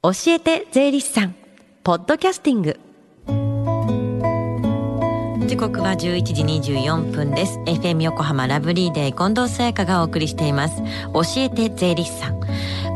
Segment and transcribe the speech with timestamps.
[0.00, 1.34] 教えて税理士さん。
[1.82, 2.78] ポッドキャスティング。
[5.48, 7.58] 時刻は11時24分です。
[7.66, 10.80] FM 横浜ラブリーデー近藤沙耶香がお送りしています。
[11.12, 12.38] 教えて税理士さん。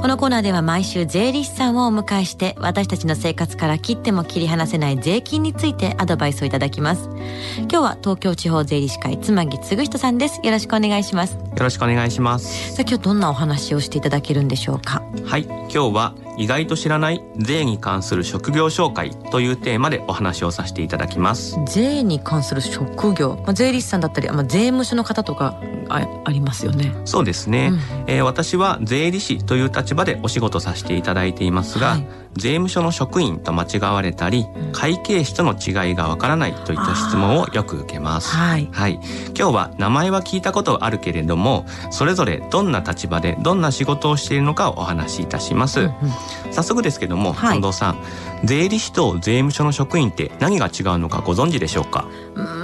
[0.01, 7.11] このコーナーでは毎週税理士さんをお迎えして私たちの生活から切っても切り離せない税金についてアドバイスをいただきます。
[7.59, 10.39] 今日は東京地方税理士会妻木嗣人さんです。
[10.45, 11.35] よろしくお願いします。
[11.35, 12.77] よろしくお願いします。
[12.77, 15.03] さあ今日どんなお話をしていただけるんでしょうか？
[15.25, 21.59] はい今日は意外と知らない税に関する職業紹介というテーマでお話をさせていただきます。
[21.67, 26.95] 税に関する職業、まあ、税理士さんだったり、まあ、税務署の方とかあありますよね。
[27.05, 39.01] そうですね、うん、えー、私は税理士という立場でお仕事させていただいていますが、はい、税務署の職員と間違われたり、うん、会計士との違いがわからないといった質問をよく受けます、はい、はい、
[39.37, 45.93] 今日は名前は聞いたことあるけれどもそれぞれどんな立場でどんな仕事をしているのかをお話しいたします、うんうん、
[46.51, 48.03] 早速ですけども、はい、近藤さん
[48.45, 52.07] 税理士と税務署の職員って何が違うのかご存知でしょうか？
[52.35, 52.63] うん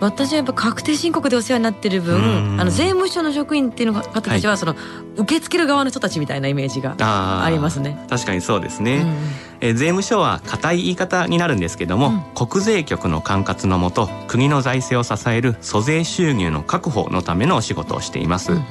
[0.00, 4.74] 私はやっぱ確定申告でお世話になってる分あの税務署の職員っていうの方たちはその、
[5.16, 6.96] 受け付ける側の人たちみたいなイメージが
[7.44, 8.02] ありますね。
[8.08, 9.04] 確かにそうですね、
[9.60, 18.64] え税務署は固い言い方になるんですけども、うん、国税局の管轄のもと国の財政を支える租税収入の確保のためのお仕事をしています、うんうん、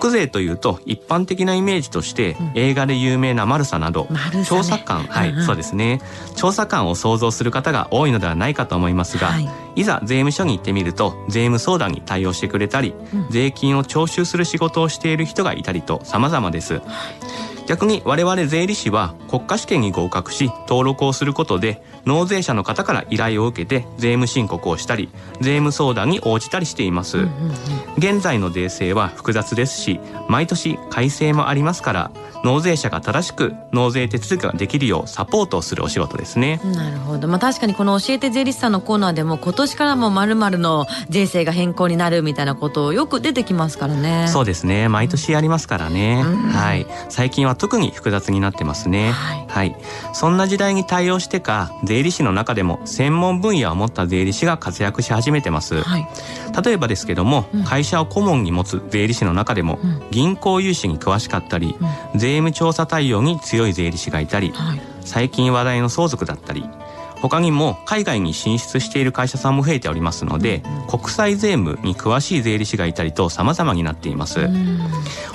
[0.00, 6.00] 国税というと一般的なイメージとして、うん、映画で有名なマルサなど、ね、調査官はい、うんうん、そうですね。
[6.36, 21.80] 調査官を想像する方が多いのではないかと思いますが、はい、いざ税務署に行ってみると税務相談に対応してくれたり、うん、税金を徴収する仕事をしている人がいたりと様々です、はい逆に我々税理士は国家試験に合格し登録をすることで
[22.10, 27.52] 納税者の方から依頼を受けて税務申告をしたり税務相談に応じたりしています、うんうんうん、
[27.98, 32.10] 現在の税制は複雑ですし毎年改正もありますから
[32.42, 36.58] 納税者が正しく納税手続きができるようサポートをするお仕事ですね。
[36.64, 37.28] なるほど。
[37.28, 44.26] まあ確かにこの教えて税理士さんのコーナーでも今年からもまるの税制が変更になるみたいなことよく出てきますからね。
[44.28, 44.88] そうですね。
[44.88, 46.86] 毎年ありますからね、うん、はい。
[47.10, 49.76] 最近は特に複雑になってますね、はい、はい、
[50.14, 56.06] そんな時代に対応してか税理士の中でも専門分野を持った税理士が活躍し始めてます、はい、
[56.64, 61.76] 例えばですけども、うん、会社を顧問に持つ税理士の中でも、うん、銀行融資に詳しかったり、
[62.12, 66.68] うん、税務調査対応に強い税理士がいたり、はい、最近話題の相続だったり
[67.20, 74.48] 他にも海外に進出している会社さんも増えておりますので、国際税務に詳しい税理士がいたりと様々になっています。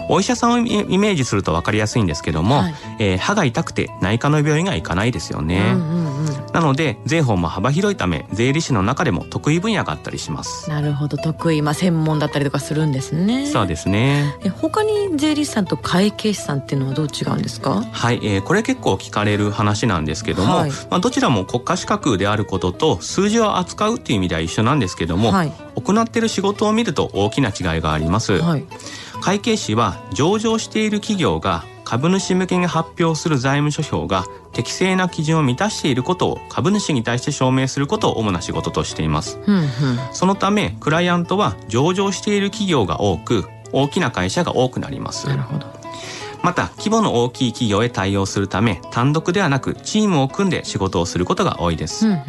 [0.09, 5.73] お医者さんをイメージすると分かりやすいんですけども、はい、えー、歯が痛くて内科の病院が行かないですよね。
[5.73, 6.14] うんうんうん、
[6.55, 10.69] なので税法も幅広いため税理士の中でも得意分野があったりします。
[10.69, 13.45] なるほど得意、まあ、専門だったりとかするんですね。
[13.47, 14.37] そうですね。
[14.41, 17.83] え他に税理士さんと会計士さんっていうのはどう違うんですか？
[17.91, 28.41] はい、えー、これ結構聞かれる話なんですけども、はい、まあ、どちらも国家資格であることと数字を扱うっていう意味では一緒なんですけども、はい、行っている仕事を見ると大きな違いがあります。
[28.41, 28.65] はい
[29.21, 39.67] 会計士は上場している企業が株主向けに発表する財務諸表が適正な基準を満たしていることを株主に対して証明することを主な仕事としています、うんうん、
[40.11, 45.27] そのためクライアントは上場している企業が多く大きな会社が多くなります。
[45.27, 45.65] なるほど。
[46.41, 52.21] また規模の大きい企業へ対応するため単独ではなくチームを組んで仕事をすることが多いです、うんうん、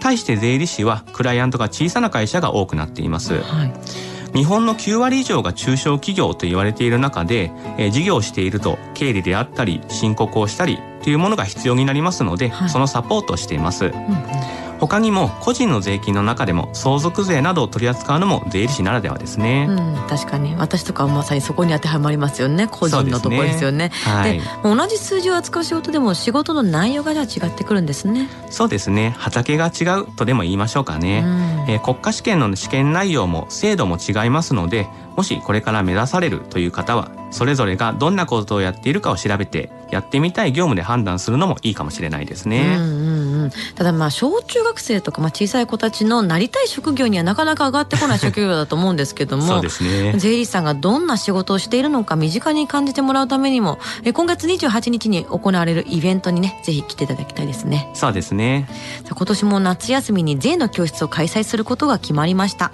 [0.00, 13.86] 対して税理士はクライアントが小さな会社が多くなっています、はい日本の9割以上が中小企業と言われている中で、えー、事業をしていると経理であったり申告をしたりというものが必要になりますので、はい、そのサポートをしています。
[13.86, 20.54] うんうん他にも個人の税金の中でも相続税などを取り扱うのも税理士ならではですね、うん、確かに。
[20.56, 22.66] 私とかはまさにそこに当てはまりますよね。
[22.66, 23.90] 個人のところですよね。
[24.24, 28.28] で、ねはい、同じ数字を扱う仕事でも仕事の内容がじゃあ違ってくるんですね。
[28.48, 29.14] そうですね。
[29.18, 34.86] 畑が違うとでも言いましょうかね、うん、えー、国家試験の試験内容も制度も違いますので
[35.16, 42.76] もしこれから目指されるという方はそれぞれがどんなことをやっているかを調べてやってみたい業務で判断するのもいいかもしれないですね。
[42.78, 53.78] うんうんうん、ただまあ小中学生とかまあ小さい子たちのなりたい職業にはなかなか上がってこない職業だと思うんですけどもそうですね税理士さんがどんな仕事をしているのか身近に感じてもらうためにも
[54.12, 57.90] 今月28日に行われるイベントにねぜひ来ていただきたいですね。
[57.94, 58.68] そうですね
[59.10, 62.72] 今年も夏休みに税の教室を開催することが決まりました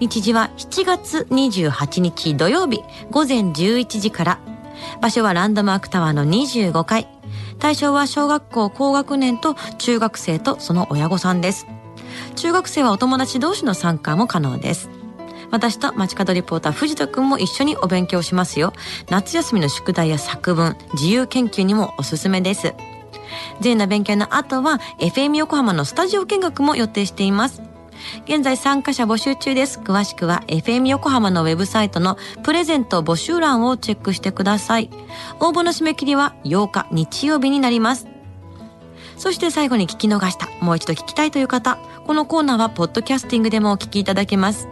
[0.00, 4.53] 日時は7月28日土曜日午前11時から
[5.00, 7.08] 場所はランドマークタワーの25階。
[7.58, 11.66] 対象は小学校高学年と中学生とその親御さんです。
[12.36, 14.90] 中学生はお友達同士の参加も可能です。
[15.50, 18.72] 私と街角リポーター藤田くんも一緒にお勉強しますよ。
[19.08, 22.74] 夏休みの宿題や作文自由研究にもおすすめです。
[23.60, 27.62] 税の勉強の後は FM 横浜のスタジオ見学も予定しています。
[28.26, 29.80] 現在参加者募集中です。
[29.80, 34.90] 詳しくは FM 横浜のウェブサイトのプレゼント募集欄をチェックしてください。
[35.40, 38.06] 応募の締め切りは8日日曜日になります。
[39.16, 44.68] そして最後に聞き逃した、もう一度聞きたいという方、このコーナーはポッドキャスティングでもお聞きいただけます。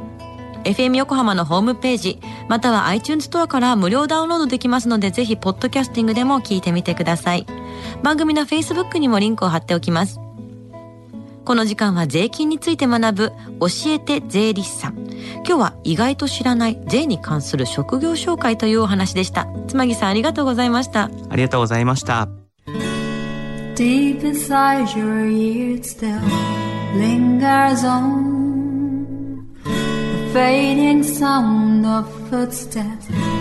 [0.64, 7.46] FM 横浜のホームページ、または iTunes ストアから無料ダウンロードできますので、ぜひ、ポッドキャスティングでも聞いてみてください。
[8.02, 10.20] 番組の Facebook にもリンクを貼っておきます。
[11.44, 14.96] この時間は税金について学ぶ教えて税理士さん。
[15.44, 19.48] 今日は意外と知らない税に関する職業紹介というお話でした。
[19.66, 21.10] つまぎさんありがとうございました。
[21.30, 22.28] ありがとうございました。
[23.74, 26.20] Deep inside your ears still
[26.94, 33.08] lingers on the fading sound of footsteps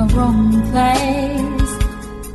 [0.00, 1.72] A wrong place.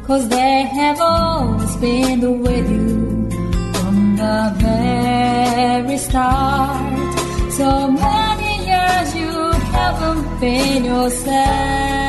[0.08, 3.30] Cause they have always been with you
[3.74, 7.00] from the very start.
[7.60, 9.36] So many years you
[9.78, 12.05] haven't been yourself.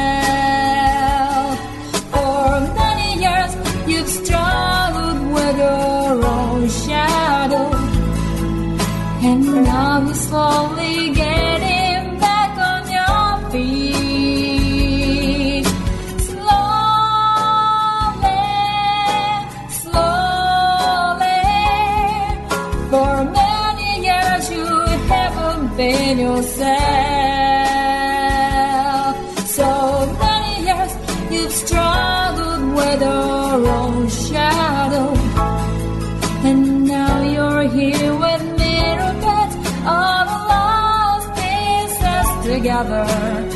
[42.84, 43.55] another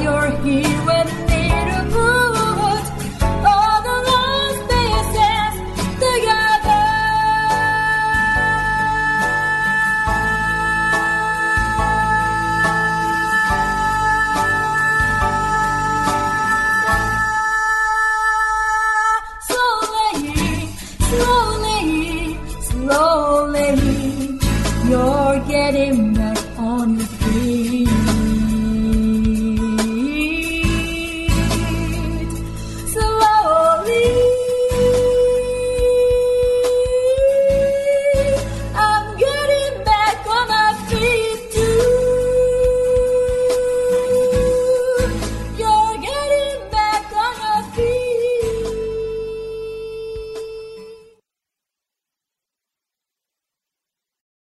[0.00, 0.71] you're here.